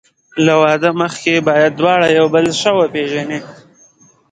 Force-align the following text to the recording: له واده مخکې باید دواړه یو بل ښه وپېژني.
له 0.45 0.53
واده 0.61 0.89
مخکې 1.01 1.45
باید 1.47 1.71
دواړه 1.79 2.07
یو 2.17 2.25
بل 2.33 2.45
ښه 2.59 2.71
وپېژني. 2.79 3.39